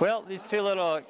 Well, 0.00 0.22
these 0.22 0.42
two 0.42 0.62
little 0.62 1.02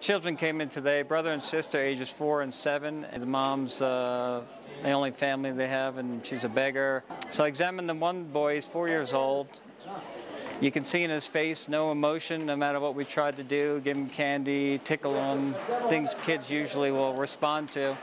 children 0.00 0.34
came 0.38 0.62
in 0.62 0.70
today, 0.70 1.02
brother 1.02 1.32
and 1.32 1.42
sister, 1.42 1.78
ages 1.78 2.08
four 2.08 2.40
and 2.40 2.54
seven. 2.54 3.04
And 3.12 3.22
the 3.22 3.26
mom's 3.26 3.82
uh, 3.82 4.40
the 4.82 4.92
only 4.92 5.10
family 5.10 5.52
they 5.52 5.68
have, 5.68 5.98
and 5.98 6.24
she's 6.24 6.44
a 6.44 6.48
beggar. 6.48 7.04
So 7.28 7.44
I 7.44 7.48
examined 7.48 7.90
the 7.90 7.94
one 7.94 8.24
boy, 8.24 8.54
he's 8.54 8.64
four 8.64 8.88
years 8.88 9.12
old. 9.12 9.48
You 10.62 10.70
can 10.70 10.86
see 10.86 11.02
in 11.02 11.10
his 11.10 11.26
face 11.26 11.68
no 11.68 11.92
emotion, 11.92 12.46
no 12.46 12.56
matter 12.56 12.80
what 12.80 12.94
we 12.94 13.04
tried 13.04 13.36
to 13.36 13.44
do 13.44 13.82
give 13.84 13.98
him 13.98 14.08
candy, 14.08 14.78
tickle 14.78 15.20
him, 15.20 15.54
things 15.90 16.16
kids 16.24 16.50
usually 16.50 16.90
will 16.90 17.12
respond 17.12 17.70
to. 17.72 17.98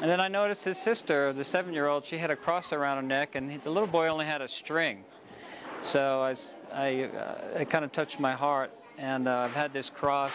And 0.00 0.10
then 0.10 0.18
I 0.18 0.28
noticed 0.28 0.64
his 0.64 0.78
sister, 0.78 1.34
the 1.34 1.44
seven 1.44 1.74
year 1.74 1.88
old, 1.88 2.06
she 2.06 2.16
had 2.16 2.30
a 2.30 2.36
cross 2.36 2.72
around 2.72 2.96
her 2.96 3.02
neck, 3.02 3.34
and 3.34 3.60
the 3.60 3.70
little 3.70 3.86
boy 3.86 4.08
only 4.08 4.24
had 4.24 4.40
a 4.40 4.48
string. 4.48 5.04
So 5.82 6.22
I, 6.22 6.34
I, 6.72 7.02
uh, 7.04 7.58
it 7.60 7.68
kind 7.68 7.84
of 7.84 7.92
touched 7.92 8.18
my 8.18 8.32
heart. 8.32 8.72
And 9.00 9.28
uh, 9.28 9.38
I've 9.38 9.52
had 9.52 9.72
this 9.72 9.88
cross 9.88 10.34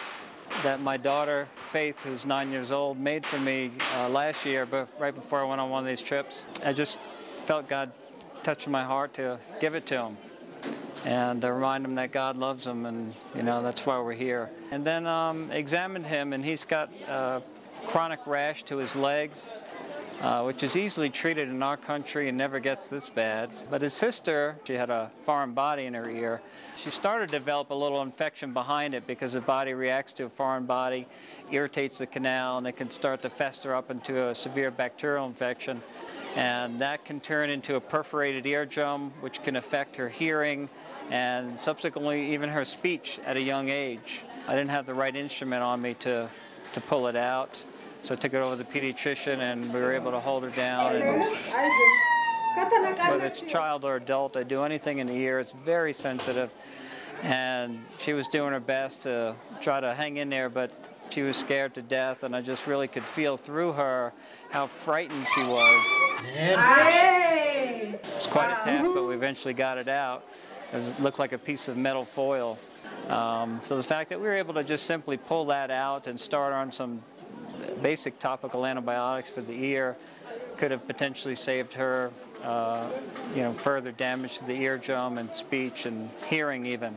that 0.64 0.80
my 0.80 0.96
daughter, 0.96 1.46
Faith, 1.70 1.94
who's 2.02 2.26
nine 2.26 2.50
years 2.50 2.72
old, 2.72 2.98
made 2.98 3.24
for 3.24 3.38
me 3.38 3.70
uh, 3.94 4.08
last 4.08 4.44
year, 4.44 4.66
but 4.66 4.88
right 4.98 5.14
before 5.14 5.40
I 5.40 5.44
went 5.44 5.60
on 5.60 5.70
one 5.70 5.84
of 5.84 5.88
these 5.88 6.02
trips. 6.02 6.48
I 6.64 6.72
just 6.72 6.98
felt 7.46 7.68
God 7.68 7.92
touching 8.42 8.72
my 8.72 8.82
heart 8.82 9.14
to 9.14 9.38
give 9.60 9.76
it 9.76 9.86
to 9.86 10.02
him 10.02 10.16
and 11.04 11.40
to 11.42 11.52
remind 11.52 11.84
him 11.84 11.94
that 11.94 12.10
God 12.10 12.36
loves 12.36 12.66
him, 12.66 12.86
and 12.86 13.14
you 13.36 13.44
know 13.44 13.62
that's 13.62 13.86
why 13.86 14.00
we're 14.00 14.14
here. 14.14 14.50
And 14.72 14.84
then 14.84 15.06
um, 15.06 15.52
examined 15.52 16.08
him, 16.08 16.32
and 16.32 16.44
he's 16.44 16.64
got 16.64 16.90
uh, 17.08 17.40
chronic 17.86 18.26
rash 18.26 18.64
to 18.64 18.78
his 18.78 18.96
legs, 18.96 19.56
uh, 20.20 20.42
which 20.42 20.62
is 20.62 20.76
easily 20.76 21.10
treated 21.10 21.48
in 21.48 21.62
our 21.62 21.76
country 21.76 22.28
and 22.28 22.38
never 22.38 22.58
gets 22.58 22.88
this 22.88 23.08
bad. 23.08 23.50
But 23.70 23.82
his 23.82 23.92
sister, 23.92 24.56
she 24.64 24.74
had 24.74 24.90
a 24.90 25.10
foreign 25.24 25.52
body 25.52 25.84
in 25.84 25.94
her 25.94 26.08
ear. 26.08 26.40
She 26.76 26.90
started 26.90 27.28
to 27.30 27.38
develop 27.38 27.70
a 27.70 27.74
little 27.74 28.02
infection 28.02 28.52
behind 28.52 28.94
it 28.94 29.06
because 29.06 29.34
the 29.34 29.40
body 29.40 29.74
reacts 29.74 30.12
to 30.14 30.24
a 30.24 30.28
foreign 30.30 30.64
body, 30.64 31.06
irritates 31.50 31.98
the 31.98 32.06
canal, 32.06 32.58
and 32.58 32.66
it 32.66 32.76
can 32.76 32.90
start 32.90 33.22
to 33.22 33.30
fester 33.30 33.74
up 33.74 33.90
into 33.90 34.28
a 34.28 34.34
severe 34.34 34.70
bacterial 34.70 35.26
infection. 35.26 35.82
And 36.34 36.78
that 36.80 37.04
can 37.04 37.20
turn 37.20 37.50
into 37.50 37.76
a 37.76 37.80
perforated 37.80 38.46
eardrum, 38.46 39.12
which 39.20 39.42
can 39.42 39.56
affect 39.56 39.96
her 39.96 40.08
hearing 40.08 40.68
and 41.10 41.60
subsequently 41.60 42.32
even 42.32 42.50
her 42.50 42.64
speech 42.64 43.20
at 43.24 43.36
a 43.36 43.40
young 43.40 43.68
age. 43.68 44.22
I 44.48 44.54
didn't 44.54 44.70
have 44.70 44.86
the 44.86 44.94
right 44.94 45.14
instrument 45.14 45.62
on 45.62 45.80
me 45.80 45.94
to, 45.94 46.28
to 46.72 46.80
pull 46.82 47.06
it 47.06 47.16
out. 47.16 47.62
So 48.02 48.14
I 48.14 48.16
took 48.16 48.34
it 48.34 48.36
over 48.36 48.56
to 48.56 48.62
the 48.62 48.64
pediatrician 48.64 49.38
and 49.38 49.72
we 49.72 49.80
were 49.80 49.92
able 49.92 50.10
to 50.12 50.20
hold 50.20 50.44
her 50.44 50.50
down. 50.50 50.96
And 50.96 51.20
whether 53.10 53.26
it's 53.26 53.40
child 53.40 53.84
or 53.84 53.96
adult, 53.96 54.36
I 54.36 54.42
do 54.42 54.62
anything 54.62 54.98
in 54.98 55.06
the 55.06 55.14
ear. 55.14 55.40
It's 55.40 55.52
very 55.52 55.92
sensitive. 55.92 56.50
And 57.22 57.84
she 57.98 58.12
was 58.12 58.28
doing 58.28 58.52
her 58.52 58.60
best 58.60 59.02
to 59.02 59.34
try 59.60 59.80
to 59.80 59.94
hang 59.94 60.18
in 60.18 60.28
there, 60.28 60.48
but 60.48 60.70
she 61.10 61.22
was 61.22 61.36
scared 61.36 61.74
to 61.74 61.82
death. 61.82 62.22
And 62.22 62.36
I 62.36 62.42
just 62.42 62.66
really 62.66 62.88
could 62.88 63.04
feel 63.04 63.36
through 63.36 63.72
her 63.72 64.12
how 64.50 64.66
frightened 64.66 65.26
she 65.34 65.42
was. 65.42 65.86
It's 68.16 68.26
quite 68.26 68.52
a 68.52 68.64
task, 68.64 68.90
but 68.94 69.04
we 69.04 69.14
eventually 69.14 69.54
got 69.54 69.78
it 69.78 69.88
out. 69.88 70.24
It, 70.72 71.00
looked 71.00 71.18
like 71.18 71.32
a 71.32 71.38
piece 71.38 71.68
of 71.68 71.76
metal 71.76 72.04
foil. 72.04 72.58
Um, 73.08 73.60
so 73.62 73.76
the 73.76 73.82
fact 73.82 74.10
that 74.10 74.20
we 74.20 74.26
were 74.26 74.34
able 74.34 74.54
to 74.54 74.64
just 74.64 74.86
simply 74.86 75.16
pull 75.16 75.46
that 75.46 75.70
out 75.70 76.06
and 76.06 76.20
start 76.20 76.52
on 76.52 76.72
some 76.72 77.02
basic 77.82 78.18
topical 78.18 78.66
antibiotics 78.66 79.30
for 79.30 79.42
the 79.42 79.52
ear 79.52 79.96
could 80.56 80.70
have 80.70 80.86
potentially 80.86 81.34
saved 81.34 81.72
her, 81.74 82.10
uh, 82.42 82.88
you 83.34 83.42
know, 83.42 83.52
further 83.52 83.92
damage 83.92 84.38
to 84.38 84.44
the 84.44 84.54
eardrum 84.54 85.18
and 85.18 85.30
speech 85.32 85.86
and 85.86 86.08
hearing 86.28 86.66
even. 86.66 86.96